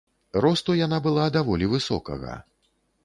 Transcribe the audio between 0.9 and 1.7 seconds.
была даволі